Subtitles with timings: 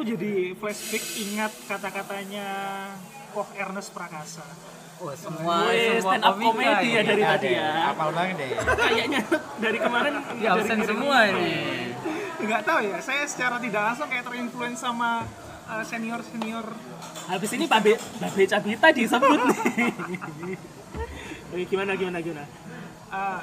[0.00, 2.48] aku jadi flashback ingat kata-katanya
[3.36, 4.40] Koh Ernest Prakasa.
[4.96, 7.68] Oh, semua Wih, semua stand up komika comedy ya dari tadi ya.
[7.92, 8.48] Apal banget deh.
[8.80, 9.20] Kayaknya
[9.60, 11.52] dari kemarin Ya, dari absen semua ini.
[12.40, 15.28] Nggak tahu ya, saya secara tidak langsung kayak terinfluence sama
[15.68, 16.64] uh, senior-senior
[17.28, 19.92] Habis ini Babe Babe Cabita disebut nih.
[21.52, 22.48] Oke, gimana gimana gimana?
[23.12, 23.40] uh,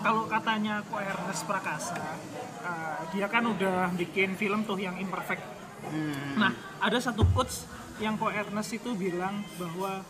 [0.00, 2.00] kalau katanya Ko Ernest Prakasa,
[2.64, 5.44] uh, dia kan udah bikin film tuh yang imperfect.
[6.36, 7.64] Nah, ada satu quotes
[8.00, 10.04] yang Ko Ernest itu bilang bahwa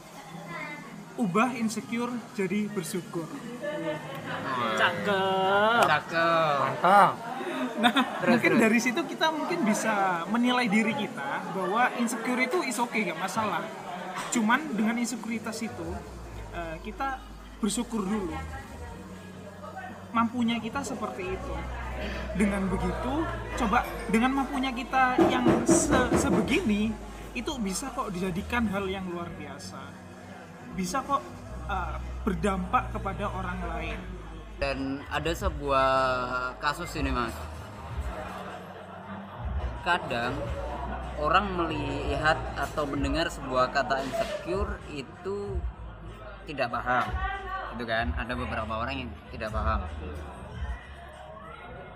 [1.19, 3.27] ubah insecure jadi bersyukur.
[4.78, 5.83] Cakep.
[5.84, 6.59] Cakep.
[6.64, 7.12] Mantap.
[7.80, 8.62] Nah, Terus, mungkin terus.
[8.62, 13.64] dari situ kita mungkin bisa menilai diri kita bahwa insecure itu is okay, gak masalah.
[14.33, 15.88] Cuman dengan insekuritas itu
[16.52, 17.20] uh, kita
[17.61, 18.36] bersyukur dulu.
[20.10, 21.55] Mampunya kita seperti itu.
[22.34, 23.23] Dengan begitu,
[23.60, 26.91] coba dengan mampunya kita yang se- sebegini
[27.36, 29.78] itu bisa kok dijadikan hal yang luar biasa.
[30.75, 31.22] Bisa kok
[31.70, 33.98] uh, berdampak kepada orang lain.
[34.61, 35.88] Dan ada sebuah
[36.61, 37.33] kasus ini mas.
[39.81, 40.36] Kadang
[41.20, 45.61] orang melihat atau mendengar sebuah kata insecure itu
[46.44, 47.06] tidak paham,
[47.74, 48.12] gitu kan?
[48.16, 49.80] Ada beberapa orang yang tidak paham.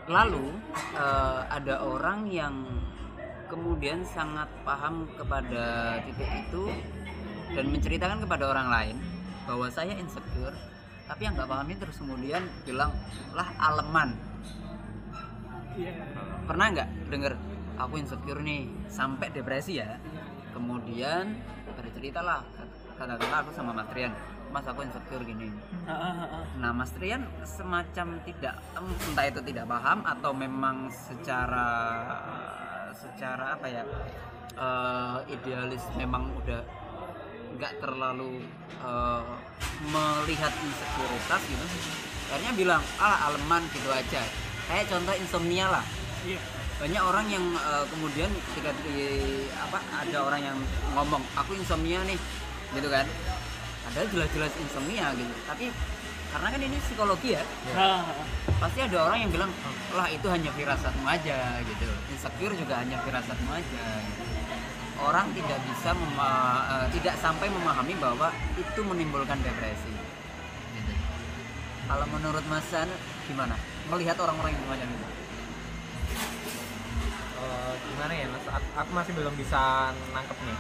[0.05, 0.47] Lalu
[0.95, 2.55] eh, ada orang yang
[3.49, 6.65] kemudian sangat paham kepada titik itu
[7.55, 8.97] dan menceritakan kepada orang lain
[9.45, 10.57] bahwa saya insecure
[11.05, 12.91] tapi yang nggak paham ini terus kemudian bilang
[13.37, 14.17] lah aleman
[16.49, 17.33] pernah nggak denger
[17.77, 20.01] aku insecure nih sampai depresi ya
[20.57, 21.37] kemudian
[21.77, 22.41] bercerita lah
[22.95, 24.13] kata kata aku sama Mas Trian
[24.55, 25.51] Mas aku insecure gini
[25.85, 26.45] Ah, ah, ah, ah.
[26.63, 31.69] Nah, Mas Trian semacam tidak entah itu tidak paham atau memang secara
[32.95, 33.83] secara apa ya
[34.55, 36.63] eh, idealis memang udah
[37.59, 38.41] nggak terlalu
[38.81, 39.23] eh,
[39.91, 41.67] melihat insekuritas gitu.
[42.31, 44.23] Akhirnya bilang ah aleman gitu aja.
[44.71, 45.85] Kayak contoh insomnia lah.
[46.25, 46.41] Iya.
[46.79, 48.97] Banyak orang yang eh, kemudian ketika di
[49.59, 50.59] apa ada orang yang
[50.95, 52.17] ngomong aku insomnia nih
[52.75, 53.07] gitu kan.
[53.89, 55.35] Ada jelas-jelas insomnia gitu.
[55.45, 55.71] Tapi
[56.31, 57.43] karena kan ini psikologi ya,
[57.73, 58.27] Ah, ah, ah.
[58.59, 59.51] pasti ada orang yang bilang
[59.95, 64.23] lah itu hanya firasatmu aja gitu insecure juga hanya firasatmu aja gitu.
[64.99, 69.95] orang tidak bisa mema- eh, tidak sampai memahami bahwa itu menimbulkan depresi
[70.75, 70.93] gitu.
[71.87, 72.91] kalau menurut Mas San
[73.31, 73.55] gimana
[73.87, 75.07] melihat orang-orang yang semacam itu
[77.37, 78.45] Eh, gimana ya mas?
[78.49, 79.61] Aku, aku masih belum bisa
[80.11, 80.59] nangkep nih.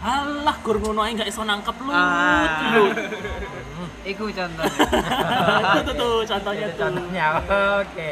[0.00, 1.92] Alah, gur ngono ae gak iso nangkep lu.
[1.92, 2.72] Ah.
[2.72, 2.84] Lu.
[4.00, 4.80] itu contohnya
[5.76, 6.80] Itu tuh, contohnya Itu tuh.
[6.80, 7.26] contohnya.
[7.84, 8.10] Oke.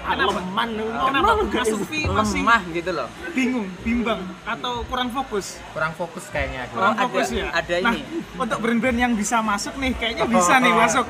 [0.00, 0.68] Leman.
[0.80, 5.60] Kenapa lu gak Mas iso- Sufi masih lemah gitu loh bingung, bimbang atau kurang fokus?
[5.72, 6.76] Kurang fokus kayaknya aku.
[6.76, 7.46] Kurang ada- fokus ya.
[7.52, 8.00] ada nah, ini.
[8.36, 11.06] untuk brand-brand yang bisa masuk nih, kayaknya bisa nih masuk.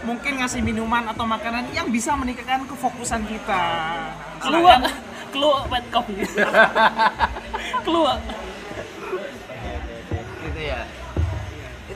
[0.00, 3.62] Mungkin ngasih minuman atau makanan yang bisa meningkatkan kefokusan kita.
[4.40, 4.80] Keluar,
[5.28, 6.24] keluar wet coffee.
[7.86, 8.16] Keluar.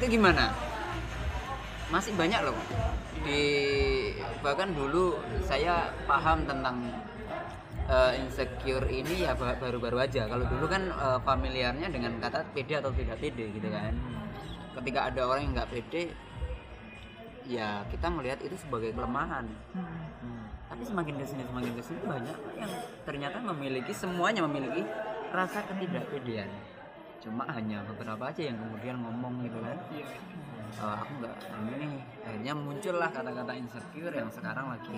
[0.05, 0.53] Itu gimana?
[1.89, 2.53] Masih banyak loh.
[3.25, 3.41] Di
[4.45, 5.17] bahkan dulu
[5.49, 6.93] saya paham tentang
[7.89, 10.29] eh, insecure ini ya ba- baru-baru aja.
[10.29, 13.97] Kalau dulu kan eh, familiarnya dengan kata pede atau tidak pede gitu kan.
[14.77, 16.13] Ketika ada orang yang nggak pede
[17.49, 19.49] ya kita melihat itu sebagai kelemahan.
[20.25, 20.49] Hmm.
[20.65, 22.73] tapi semakin ke sini semakin ke sini banyak yang
[23.07, 24.83] ternyata memiliki semuanya memiliki
[25.31, 26.51] rasa ketidakpedean
[27.25, 29.79] cuma hanya beberapa aja yang kemudian ngomong gitu kan
[30.75, 34.93] "Eh, aku nggak ini nih akhirnya muncullah kata-kata insecure yang sekarang lagi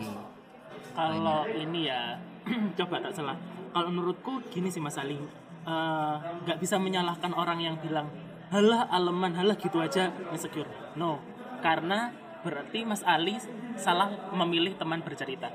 [0.93, 2.19] Kalau ini ya,
[2.79, 3.37] coba tak salah.
[3.73, 5.17] Kalau menurutku gini sih Mas Ali,
[5.67, 6.17] Eh,
[6.47, 8.07] nggak bisa menyalahkan orang yang bilang
[8.55, 10.71] halah aleman, halah gitu aja insecure.
[10.95, 11.19] No,
[11.59, 12.15] karena
[12.47, 13.35] berarti Mas Ali
[13.75, 15.51] salah memilih teman bercerita.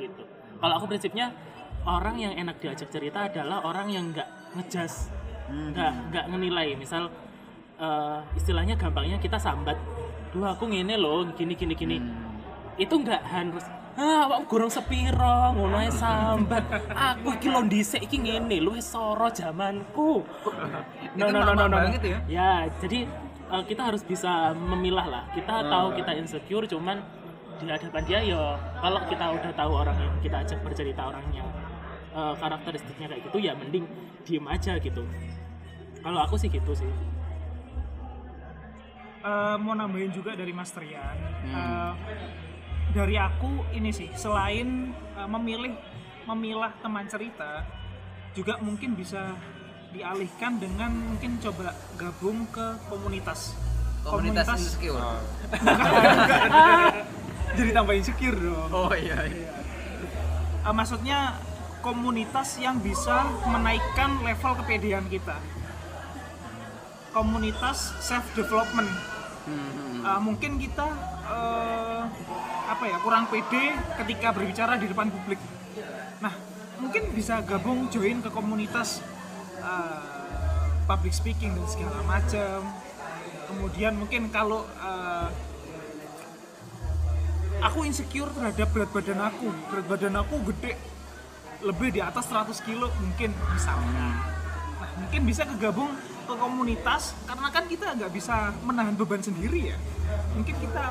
[0.00, 0.24] Gitu.
[0.56, 1.36] Kalau aku prinsipnya
[1.84, 5.12] orang yang enak diajak cerita adalah orang yang nggak ngejas,
[5.50, 6.74] nggak nggak menilai.
[6.78, 7.10] Misal
[7.78, 9.76] eh, istilahnya gampangnya kita sambat,
[10.32, 11.98] duh aku ngene loh, gini gini gini.
[12.76, 13.64] Itu nggak harus
[13.96, 16.64] ah awak gorong sepiro ngono ae sambat.
[16.92, 20.20] Aku iki lho dhisik iki ngene lu wis soro zamanku
[21.16, 22.20] no no no no no ya?
[22.28, 23.08] ya jadi
[23.56, 25.24] eh, kita harus bisa memilah lah.
[25.32, 27.00] Kita tahu kita insecure cuman
[27.56, 28.42] di hadapan dia ya
[28.84, 31.44] kalau kita udah tahu orang yang kita ajak bercerita orangnya
[32.12, 33.88] eh, karakteristiknya kayak gitu ya mending
[34.28, 35.08] diem aja gitu
[36.06, 36.86] kalau aku sih gitu sih.
[39.26, 41.18] Eh, mau nambahin juga dari Mas Trian.
[41.50, 41.92] Eh,
[42.94, 45.74] dari aku ini sih selain eh, memilih
[46.30, 47.66] memilah teman cerita
[48.38, 49.34] juga mungkin bisa
[49.90, 53.58] dialihkan dengan mungkin coba gabung ke komunitas.
[54.06, 55.02] Komunitas insecure.
[57.58, 58.70] Jadi tambah insecure dong.
[58.70, 59.50] Oh iya, iya.
[60.62, 61.34] Eh, maksudnya
[61.82, 65.34] komunitas yang bisa menaikkan level kepedean kita
[67.16, 69.16] komunitas self development
[69.46, 70.86] Hmm, Uh, mungkin kita
[71.26, 72.02] uh,
[72.66, 75.38] apa ya kurang pede ketika berbicara di depan publik.
[76.22, 76.30] Nah,
[76.78, 79.02] mungkin bisa gabung join ke komunitas
[79.62, 80.02] uh,
[80.86, 82.70] public speaking dan segala macam.
[83.50, 85.30] Kemudian mungkin kalau uh,
[87.62, 90.78] aku insecure terhadap berat badan aku, berat badan aku gede
[91.66, 94.22] lebih di atas 100 kilo mungkin misalnya.
[94.78, 95.94] Nah, mungkin bisa kegabung
[96.26, 99.78] ke komunitas karena kan kita nggak bisa menahan beban sendiri ya.
[100.34, 100.90] Mungkin kita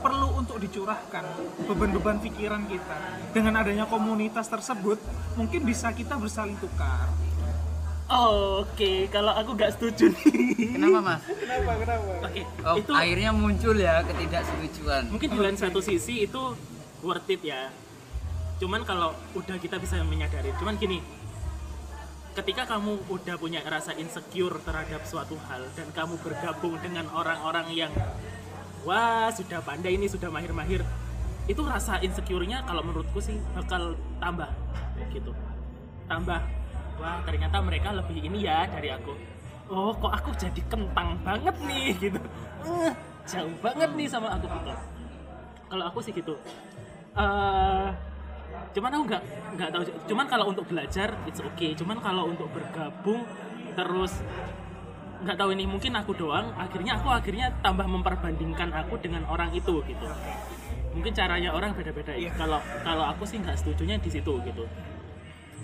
[0.00, 1.24] perlu untuk dicurahkan
[1.68, 2.98] beban-beban pikiran kita.
[3.36, 4.96] Dengan adanya komunitas tersebut
[5.36, 7.12] mungkin bisa kita bersaling tukar.
[8.10, 10.74] Oh, Oke, kalau aku nggak setuju nih.
[10.74, 11.22] kenapa mas?
[11.30, 12.10] Kenapa kenapa?
[12.26, 15.02] Oke, oh, itu akhirnya muncul ya ketidaksetujuan.
[15.14, 16.42] mungkin di lain satu sisi itu
[17.06, 17.70] worth it ya.
[18.58, 20.98] Cuman kalau udah kita bisa menyadari, cuman gini,
[22.30, 27.92] ketika kamu udah punya rasa insecure terhadap suatu hal dan kamu bergabung dengan orang-orang yang
[28.86, 30.86] wah sudah pandai ini sudah mahir-mahir
[31.50, 34.46] itu rasa insecure-nya kalau menurutku sih bakal tambah
[35.10, 35.34] gitu.
[36.06, 36.40] Tambah
[37.02, 39.18] wah ternyata mereka lebih ini ya dari aku.
[39.70, 42.20] Oh kok aku jadi kentang banget nih gitu.
[42.62, 42.92] Eh,
[43.26, 44.70] jauh banget nih sama aku gitu.
[45.66, 46.38] Kalau aku sih gitu.
[47.18, 47.88] Eh,
[48.70, 49.22] cuman aku nggak
[49.58, 51.74] nggak tahu cuman kalau untuk belajar it's okay.
[51.74, 53.26] Cuman kalau untuk bergabung
[53.74, 54.22] terus
[55.20, 59.82] nggak tahu ini mungkin aku doang akhirnya aku akhirnya tambah memperbandingkan aku dengan orang itu
[59.84, 60.06] gitu.
[60.94, 62.30] Mungkin caranya orang beda-beda ya.
[62.34, 64.64] Kalau kalau aku sih nggak setujunya di situ gitu.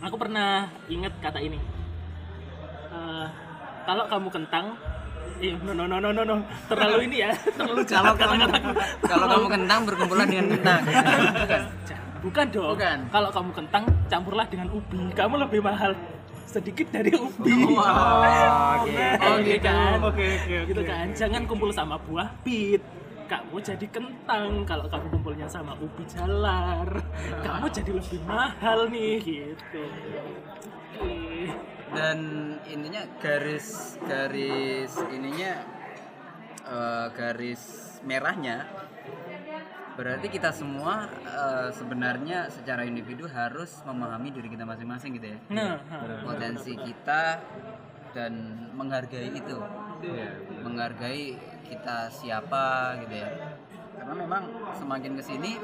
[0.03, 1.59] Aku pernah inget kata ini.
[2.91, 3.27] Eh,
[3.87, 4.77] kalau kamu kentang
[5.41, 6.37] eh, no no no no no no.
[6.67, 7.31] Terlalu ini ya.
[7.59, 8.35] Terlalu kalau kamu
[9.03, 10.83] kalau kamu kentang berkumpulan dengan kentang
[12.27, 12.75] bukan dong.
[12.75, 12.99] Bukan.
[13.15, 15.03] Kalau kamu kentang, campurlah dengan ubi.
[15.15, 15.95] Kamu lebih mahal
[16.47, 17.75] sedikit dari ubi.
[17.75, 18.97] Wah, oke.
[19.39, 19.99] Oke kan?
[20.03, 21.07] oke oke Gitu kan.
[21.15, 22.83] Jangan kumpul sama buah pit.
[23.27, 26.87] Kamu jadi kentang kalau kamu kumpulnya sama ubi jalar.
[27.43, 29.85] Kamu jadi lebih mahal nih gitu.
[31.91, 32.19] Dan
[32.71, 35.53] ininya garis garis ininya
[36.67, 37.63] eh, garis
[38.07, 38.86] merahnya
[39.97, 45.81] berarti kita semua eh, sebenarnya secara individu harus memahami diri kita masing-masing gitu ya Nah,
[46.23, 47.41] potensi kita
[48.13, 48.33] dan
[48.73, 49.57] menghargai itu
[50.61, 53.31] menghargai kita siapa gitu ya
[53.97, 55.57] karena memang semakin ke sini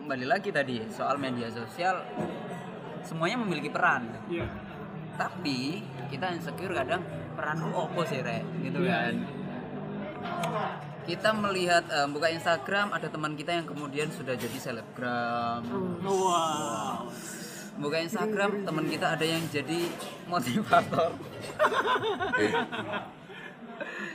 [0.00, 2.02] kembali lagi tadi soal media sosial
[3.02, 4.46] semuanya memiliki peran Iya.
[5.14, 7.02] tapi kita insecure kadang
[7.34, 8.42] peran opo sih Rek?
[8.62, 9.10] gitu Iya.
[9.10, 9.14] kan
[11.02, 15.62] kita melihat eh, buka Instagram ada teman kita yang kemudian sudah jadi selebgram
[16.00, 17.10] Wow.
[17.74, 19.88] buka Instagram teman kita ada yang jadi
[20.24, 21.10] motivator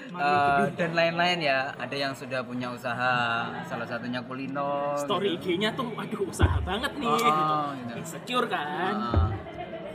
[0.10, 3.14] Eh, dan lain-lain ya ada yang sudah punya usaha
[3.62, 7.30] salah satunya kulino Story IG-nya tuh aduh usaha banget nih Oh, gitu.
[7.78, 7.94] gitu.
[8.02, 8.96] Insecure kan?
[8.98, 9.30] Ah.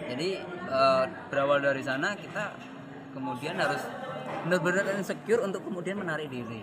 [0.07, 2.55] jadi eh, berawal dari sana kita
[3.11, 3.83] kemudian harus
[4.45, 6.63] benar-benar insecure untuk kemudian menarik diri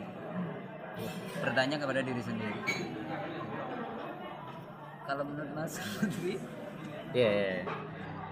[1.40, 2.60] bertanya kepada diri sendiri
[5.04, 6.38] kalau menurut Mas Lutfi
[7.10, 7.26] Iya.
[7.34, 7.56] iya.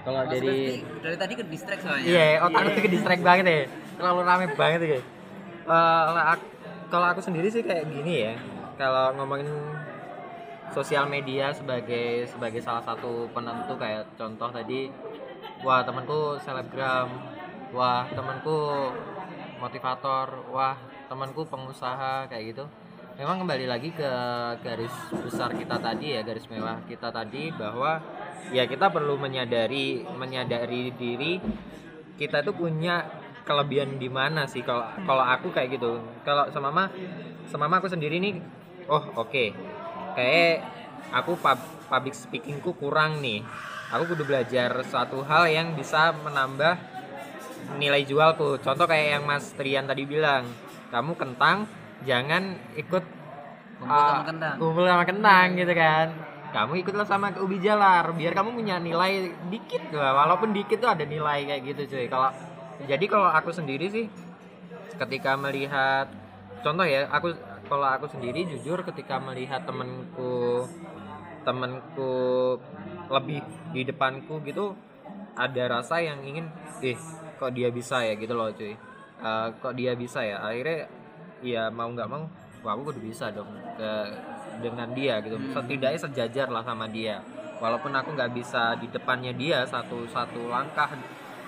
[0.06, 3.62] Kalau Mas dari dari tadi ke distract soalnya Iya, otak itu ke distract banget ya.
[3.98, 5.02] Terlalu rame banget ya.
[5.66, 6.52] Kalau aku-
[6.88, 8.34] kalau aku sendiri sih kayak gini ya.
[8.78, 9.50] Kalau ngomongin
[10.70, 14.94] sosial media sebagai sebagai salah satu penentu kayak contoh tadi
[15.66, 17.10] wah temanku selebgram
[17.74, 18.92] wah temanku
[19.58, 22.66] motivator wah temanku pengusaha kayak gitu.
[23.18, 24.12] Memang kembali lagi ke
[24.62, 24.94] garis
[25.26, 27.98] besar kita tadi ya garis mewah kita tadi bahwa
[28.54, 31.42] ya kita perlu menyadari menyadari diri
[32.22, 33.10] kita tuh punya
[33.42, 34.62] kelebihan di mana sih.
[34.62, 35.98] Kalau kalau aku kayak gitu.
[36.22, 36.94] Kalau semama
[37.50, 38.38] semama aku sendiri nih
[38.86, 39.46] oh oke.
[40.14, 40.68] Kayak
[41.10, 43.42] aku pub- public speakingku kurang nih.
[43.98, 46.76] Aku kudu belajar suatu hal yang bisa menambah
[47.82, 48.60] nilai jualku.
[48.62, 51.68] Contoh kayak yang Mas Trian tadi bilang kamu kentang
[52.06, 53.04] jangan ikut
[53.78, 54.56] Kumpul sama kentang.
[54.58, 56.08] kumpul sama kentang gitu kan.
[56.48, 60.18] Kamu ikutlah sama ke ubi jalar biar kamu punya nilai dikit lah.
[60.26, 62.10] Walaupun dikit tuh ada nilai kayak gitu cuy.
[62.10, 62.34] Kalau
[62.90, 64.06] jadi kalau aku sendiri sih
[64.98, 66.10] ketika melihat
[66.66, 67.38] contoh ya aku
[67.70, 70.66] kalau aku sendiri jujur ketika melihat temenku
[71.46, 72.14] temenku
[73.14, 73.46] lebih
[73.78, 74.74] di depanku gitu
[75.38, 76.50] ada rasa yang ingin
[76.82, 76.98] eh
[77.38, 78.18] kok dia bisa ya?
[78.18, 78.74] Gitu loh cuy
[79.18, 80.38] Eh, kok dia bisa ya?
[80.46, 80.86] Akhirnya
[81.42, 82.30] ya mau nggak mau
[82.66, 83.92] wah aku kudu bisa dong ke
[84.62, 85.38] dengan dia gitu.
[85.54, 87.22] Setidaknya sejajar lah sama dia.
[87.58, 90.94] Walaupun aku nggak bisa di depannya dia satu satu langkah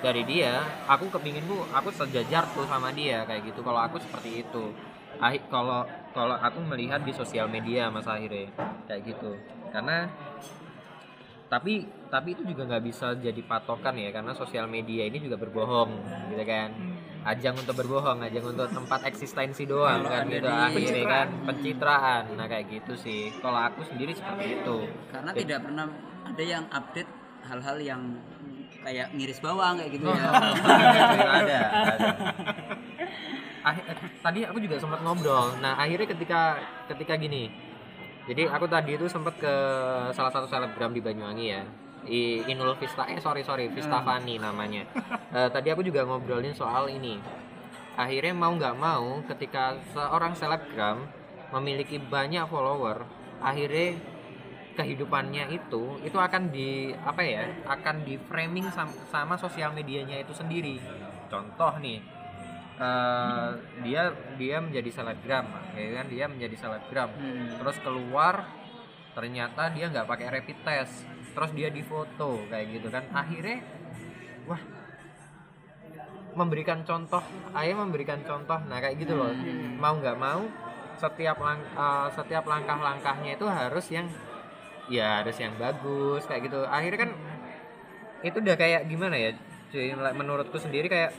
[0.01, 3.61] dari dia aku kepinginku aku sejajar tuh sama dia kayak gitu.
[3.61, 4.73] Kalau aku seperti itu.
[5.53, 8.49] Kalau kalau aku melihat di sosial media mas akhirnya
[8.89, 9.37] kayak gitu.
[9.69, 10.09] Karena
[11.49, 15.89] tapi tapi itu juga nggak bisa jadi patokan ya karena sosial media ini juga berbohong
[16.29, 16.69] gitu kan
[17.19, 22.65] ajang untuk berbohong ajang untuk tempat eksistensi doang kan gitu akhirnya kan pencitraan nah kayak
[22.71, 24.77] gitu sih kalau aku sendiri seperti itu
[25.11, 25.85] karena tidak pernah
[26.23, 27.11] ada yang update
[27.43, 28.01] hal-hal yang
[28.79, 32.09] kayak ngiris bawang kayak gitu ya ada, ada.
[33.59, 35.59] Akhir- eh, tadi aku juga sempat ngobrol.
[35.59, 36.55] Nah, akhirnya ketika
[36.87, 37.51] ketika gini.
[38.23, 39.53] Jadi aku tadi itu sempat ke
[40.13, 41.63] salah satu selebgram di Banyuwangi ya.
[42.07, 44.87] I, Inul Vista eh sorry sorry Vista Fani namanya.
[45.29, 47.19] Eh, tadi aku juga ngobrolin soal ini.
[47.99, 51.03] Akhirnya mau nggak mau ketika seorang selebgram
[51.51, 53.03] memiliki banyak follower,
[53.43, 53.99] akhirnya
[54.79, 60.31] kehidupannya itu itu akan di apa ya akan di framing sama, sama sosial medianya itu
[60.31, 60.79] sendiri
[61.27, 61.99] contoh nih
[62.79, 63.49] eh,
[63.83, 67.59] dia dia menjadi selebgram ya kan dia menjadi selebgram Hmm.
[67.59, 68.47] terus keluar
[69.11, 71.03] ternyata dia nggak pakai rapid test
[71.35, 73.03] terus dia difoto kayak gitu kan.
[73.13, 73.61] Akhirnya
[74.49, 74.61] wah
[76.37, 77.23] memberikan contoh
[77.57, 78.59] ayah memberikan contoh.
[78.69, 79.33] Nah kayak gitu loh.
[79.77, 80.45] Mau nggak mau
[80.99, 84.07] setiap lang eh, setiap langkah-langkahnya itu harus yang
[84.91, 86.65] ya harus yang bagus kayak gitu.
[86.67, 87.11] Akhirnya kan
[88.19, 89.31] itu udah kayak gimana ya
[90.11, 91.13] menurutku sendiri kayak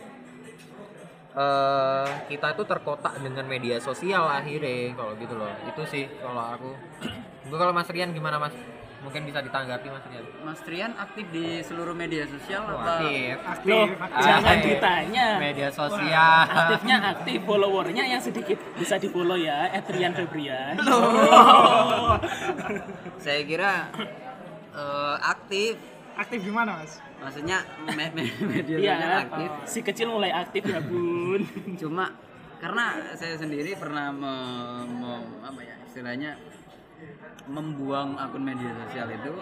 [1.31, 5.49] eh kita itu terkotak dengan media sosial akhirnya kalau gitu loh.
[5.64, 6.71] Itu sih kalau aku.
[7.47, 8.55] Itu kalau Mas Rian gimana Mas
[9.00, 13.37] mungkin bisa ditanggapi Mas Rian Mas Trian aktif di seluruh media sosial Oh, apa aktif
[13.40, 14.21] aktif Loh, aktif.
[14.21, 14.71] jangan Aktif.
[14.71, 15.26] ditanya.
[15.38, 20.76] media sosial Aktifnya aktif, followernya yang sedikit bisa di follow ya, Etrian Febrian.
[23.19, 23.88] saya kira
[24.71, 25.75] eh, aktif
[26.12, 30.80] aktif gimana mas maksudnya me- me- media Iya, sosial aktif si kecil mulai aktif ya
[30.80, 31.40] bun.
[31.76, 32.12] cuma
[32.57, 36.30] karena saya sendiri pernah me- me- apa ya istilahnya
[37.47, 39.35] membuang akun media sosial itu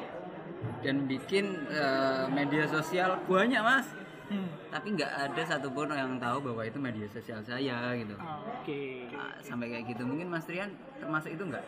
[0.83, 3.87] dan bikin eh, media sosial banyak mas
[4.29, 4.45] Hmm.
[4.69, 8.13] tapi nggak ada satupun yang tahu bahwa itu media sosial saya gitu
[8.61, 9.09] Oke.
[9.17, 10.69] Ah, sampai kayak gitu mungkin Mas Trian
[11.01, 11.65] termasuk itu nggak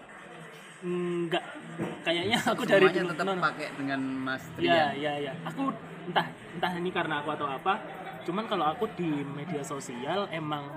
[0.84, 1.40] Enggak,
[2.04, 3.42] kayaknya aku dari semuanya dulu tetap no, no.
[3.48, 5.32] pakai dengan Mas Trian iya, iya.
[5.48, 5.72] Aku
[6.08, 7.80] entah entah ini karena aku atau apa.
[8.28, 10.68] Cuman kalau aku di media sosial emang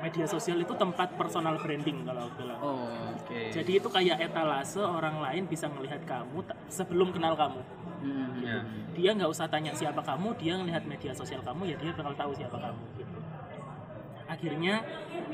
[0.00, 2.60] media sosial itu tempat personal branding kalau aku bilang.
[2.60, 6.40] oh oke Jadi itu kayak etalase orang lain bisa melihat kamu
[6.72, 7.60] sebelum kenal kamu.
[8.00, 8.64] Hmm, ya.
[8.96, 12.32] Dia nggak usah tanya siapa kamu, dia ngelihat media sosial kamu ya dia bakal tahu
[12.32, 13.18] siapa kamu gitu.
[14.24, 14.74] Akhirnya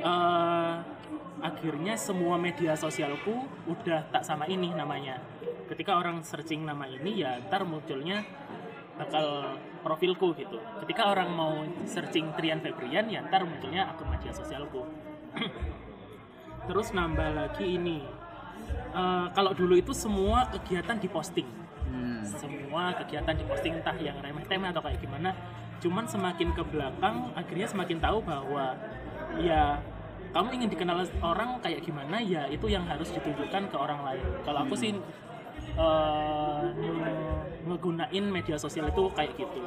[0.02, 0.74] eh,
[1.40, 5.22] akhirnya semua media sosialku udah tak sama ini namanya.
[5.70, 8.26] Ketika orang searching nama ini ya ntar munculnya
[8.96, 10.58] bakal profilku gitu.
[10.82, 14.82] Ketika orang mau searching Trian Febrian ya ntar munculnya akun media sosialku.
[16.66, 18.02] Terus nambah lagi ini.
[18.90, 21.46] Eh, kalau dulu itu semua kegiatan diposting
[21.86, 22.18] Hmm.
[22.26, 25.30] semua kegiatan diposting entah yang remeh-temeh atau kayak gimana
[25.78, 28.74] cuman semakin ke belakang akhirnya semakin tahu bahwa
[29.38, 29.78] ya
[30.34, 34.66] kamu ingin dikenal orang kayak gimana ya itu yang harus ditunjukkan ke orang lain kalau
[34.66, 34.98] aku sih
[35.78, 37.05] eh, nge-
[37.66, 39.60] ngegunain media sosial itu kayak gitu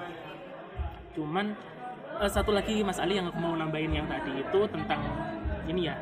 [1.20, 1.54] cuman
[2.24, 5.04] eh, satu lagi Mas Ali yang mau nambahin yang tadi itu tentang
[5.68, 5.96] ini ya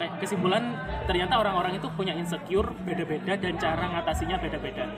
[0.00, 0.72] kayak kesimpulan
[1.04, 4.88] ternyata orang-orang itu punya insecure beda-beda dan cara ngatasinya beda-beda.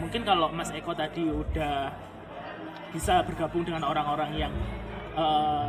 [0.00, 1.92] Mungkin kalau Mas Eko tadi udah
[2.96, 4.52] bisa bergabung dengan orang-orang yang
[5.12, 5.66] eh,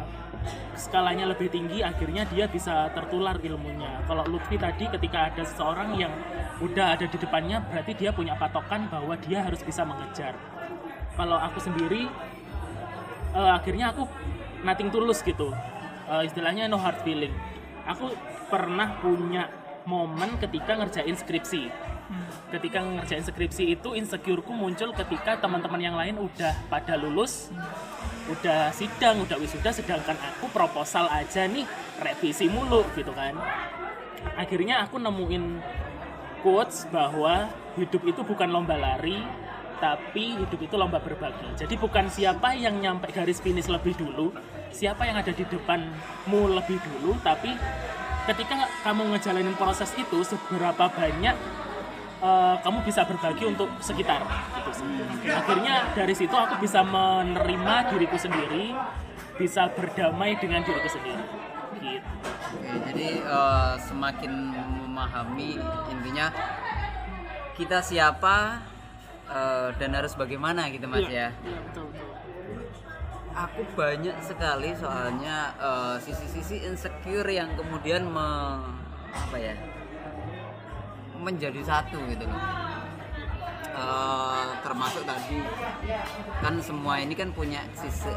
[0.76, 4.04] skalanya lebih tinggi, akhirnya dia bisa tertular ilmunya.
[4.06, 6.12] Kalau Lutfi tadi ketika ada seseorang yang
[6.60, 10.36] udah ada di depannya, berarti dia punya patokan bahwa dia harus bisa mengejar.
[11.16, 12.08] Kalau aku sendiri
[13.36, 14.08] eh, akhirnya aku
[14.66, 15.54] nothing tulus gitu
[16.06, 17.34] Eh, istilahnya no hard feeling
[17.90, 18.14] aku
[18.46, 19.50] pernah punya
[19.90, 21.74] momen ketika ngerjain skripsi
[22.54, 27.50] ketika ngerjain skripsi itu insecureku muncul ketika teman-teman yang lain udah pada lulus
[28.26, 31.66] udah sidang udah wisuda sedangkan aku proposal aja nih
[32.02, 33.38] revisi mulu gitu kan
[34.34, 35.62] akhirnya aku nemuin
[36.42, 39.22] quotes bahwa hidup itu bukan lomba lari
[39.76, 41.52] tapi hidup itu lomba berbagi.
[41.60, 44.32] Jadi bukan siapa yang nyampe garis finish lebih dulu,
[44.72, 47.52] siapa yang ada di depanmu lebih dulu, tapi
[48.26, 51.36] ketika kamu ngejalanin proses itu seberapa banyak
[52.26, 54.26] eh, kamu bisa berbagi untuk sekitar
[54.58, 54.88] gitu sih.
[55.30, 58.74] akhirnya dari situ aku bisa menerima diriku sendiri
[59.36, 62.10] bisa berdamai dengan diriku sendiri gitu
[62.56, 64.32] Oke, jadi eh, semakin
[64.82, 66.34] memahami intinya
[67.54, 68.64] kita siapa
[69.30, 71.30] eh, dan harus bagaimana gitu mas ya.
[71.30, 72.10] Iya, betul, betul.
[73.36, 75.52] Aku banyak sekali soalnya
[76.00, 78.64] sisi-sisi insecure yang kemudian me-
[79.12, 79.56] apa ya
[81.26, 82.42] menjadi satu gitu loh.
[83.76, 85.42] Eh, termasuk tadi
[86.40, 88.08] kan semua ini kan punya sisi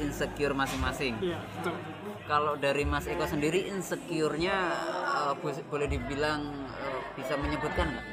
[0.00, 1.20] insecure masing-masing.
[1.20, 1.76] Iya, betul.
[2.24, 4.56] Kalau dari Mas Eko sendiri insecure-nya
[5.36, 6.48] bo- boleh dibilang
[6.80, 8.06] eh, bisa menyebutkan nggak?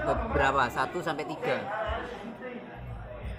[0.00, 1.60] beberapa satu sampai tiga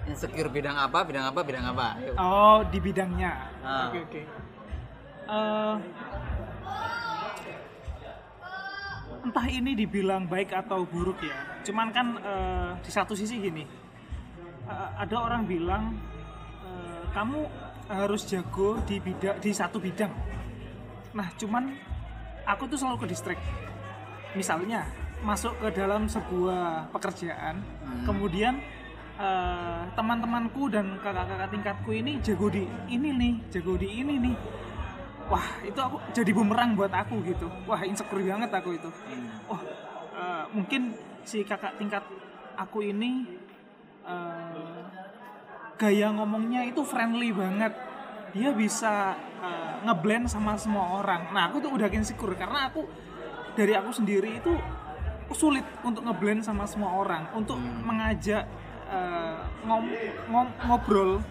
[0.02, 1.88] insecure bidang apa bidang apa bidang apa.
[2.16, 3.32] Oh, di bidangnya.
[3.60, 3.92] Ah.
[3.92, 4.22] Oke, oke.
[5.22, 5.74] Eh,
[9.22, 11.62] entah ini dibilang baik atau buruk ya.
[11.62, 13.64] Cuman kan eh, di satu sisi gini,
[14.66, 15.94] eh, ada orang bilang
[16.66, 17.46] eh, kamu
[17.90, 20.10] harus jago di bidang di satu bidang.
[21.14, 21.70] Nah, cuman
[22.46, 23.40] aku tuh selalu ke distrik.
[24.32, 24.88] Misalnya
[25.22, 27.62] masuk ke dalam sebuah pekerjaan,
[28.02, 28.58] kemudian
[29.22, 34.36] eh, teman-temanku dan kakak-kakak tingkatku ini jago di ini nih, jago di ini nih.
[35.30, 37.46] Wah, itu aku jadi bumerang buat aku gitu.
[37.68, 38.90] Wah, insecure banget aku itu.
[39.46, 39.60] Oh,
[40.16, 42.02] eh, mungkin si kakak tingkat
[42.58, 43.26] aku ini
[44.02, 44.82] eh,
[45.78, 47.72] gaya ngomongnya itu friendly banget.
[48.34, 51.30] Dia bisa eh, ngeblend sama semua orang.
[51.30, 52.84] Nah, aku tuh udah insecure karena aku
[53.52, 54.52] dari aku sendiri itu
[55.32, 58.44] sulit untuk ngeblend sama semua orang, untuk mengajak
[58.92, 59.96] eh, ngom-
[60.28, 61.24] ngom- ngobrol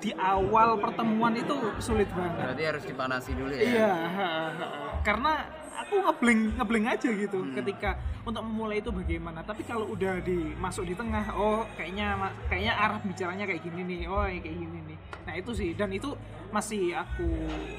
[0.00, 2.40] di awal pertemuan itu sulit banget.
[2.40, 4.66] berarti harus dipanasi dulu ya Iya, ha, ha, ha.
[5.04, 5.32] karena
[5.80, 9.40] aku ngebleng ngebleng aja gitu ketika untuk memulai itu bagaimana.
[9.40, 14.00] Tapi kalau udah di masuk di tengah, oh kayaknya kayaknya arah bicaranya kayak gini nih,
[14.06, 14.98] oh kayak gini nih.
[15.24, 16.12] Nah itu sih, dan itu
[16.52, 17.28] masih aku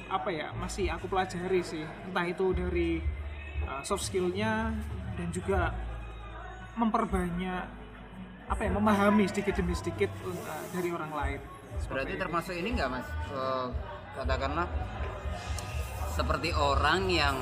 [0.10, 1.86] apa ya, masih aku pelajari sih.
[2.10, 3.00] Entah itu dari
[3.70, 4.74] uh, soft skillnya
[5.16, 5.72] dan juga
[6.76, 7.66] memperbanyak
[8.50, 11.42] apa ya, memahami sedikit demi sedikit uh, dari orang lain.
[11.86, 13.68] Berarti termasuk ini nggak mas Eh,
[14.14, 14.68] katakanlah
[16.12, 17.36] seperti orang yang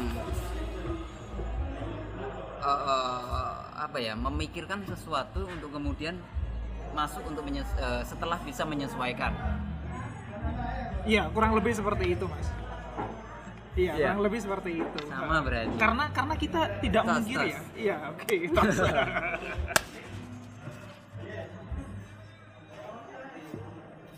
[2.59, 6.19] eh, eh, apa ya memikirkan sesuatu untuk kemudian
[6.91, 9.33] masuk untuk menyes- eh, setelah bisa menyesuaikan
[10.99, 12.47] Iya, kurang lebih seperti itu, Mas.
[13.73, 14.05] Iya, Iya.
[14.11, 14.99] kurang lebih seperti itu.
[15.07, 15.73] Sama berarti.
[15.79, 17.23] Karena karena kita tidak tas.
[17.25, 17.59] ya.
[17.73, 18.35] Iya, oke.
[18.59, 18.77] tas.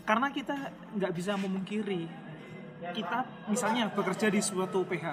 [0.02, 0.56] karena kita
[0.98, 2.10] nggak bisa memungkiri
[2.90, 5.06] kita misalnya bekerja di suatu PH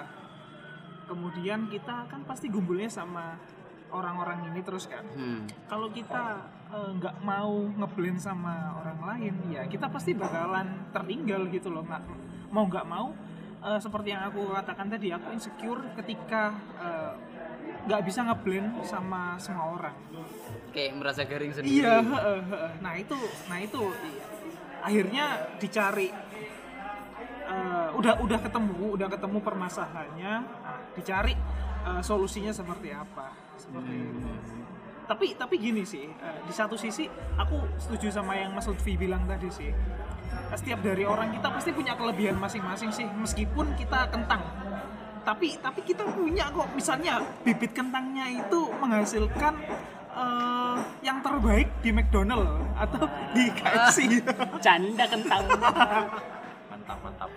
[1.06, 3.38] kemudian kita kan pasti gumbulnya sama
[3.90, 5.02] orang-orang ini terus kan.
[5.14, 5.46] Hmm.
[5.66, 11.70] kalau kita eh, nggak mau ngeblend sama orang lain ya kita pasti bakalan tertinggal gitu
[11.70, 12.02] loh nggak
[12.50, 13.10] mau nggak mau
[13.62, 17.12] eh, seperti yang aku katakan tadi aku insecure ketika eh,
[17.80, 19.96] nggak bisa ngeblend sama semua orang.
[20.68, 21.80] Kayak merasa garing sendiri.
[21.80, 22.04] Iya
[22.84, 23.16] nah itu
[23.48, 24.39] nah itu iya.
[24.80, 26.08] Akhirnya dicari
[27.50, 31.34] eh, udah udah ketemu udah ketemu permasalahannya nah, dicari
[31.86, 34.30] eh, solusinya seperti apa seperti itu.
[35.10, 39.26] Tapi tapi gini sih eh, di satu sisi aku setuju sama yang Mas Lutfi bilang
[39.26, 39.70] tadi sih.
[40.54, 44.42] Setiap dari orang kita pasti punya kelebihan masing-masing sih meskipun kita kentang.
[45.26, 46.70] Tapi tapi kita punya kok.
[46.78, 49.54] Misalnya bibit kentangnya itu menghasilkan
[50.14, 50.69] eh,
[51.10, 52.46] yang terbaik di McDonald
[52.78, 53.02] atau
[53.34, 54.22] di KFC
[54.58, 55.42] canda kentang.
[55.50, 57.30] Mantap mantap mantap.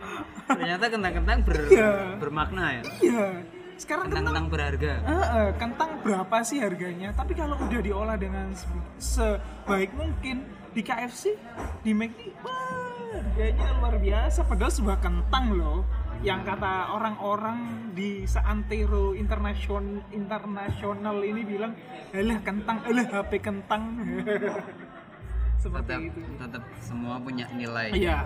[0.45, 1.91] Ternyata kentang-kentang ber- Iya.
[2.21, 2.81] bermakna ya?
[3.01, 3.25] Iya.
[3.73, 4.93] Sekarang kentang kentang-kentang berharga.
[5.01, 7.09] Eh, eh, kentang berapa sih harganya?
[7.11, 8.69] Tapi kalau udah diolah dengan se-
[9.01, 11.33] sebaik mungkin di KFC,
[11.81, 14.45] di McD, wah, harganya luar biasa.
[14.45, 15.81] Padahal sebuah kentang loh,
[16.23, 21.75] yang kata orang-orang di seantero internasional internasional ini bilang,
[22.15, 23.83] alah kentang, alah HP kentang.
[25.63, 26.19] Seperti tetap itu.
[26.39, 28.23] tetap semua punya nilai Iya.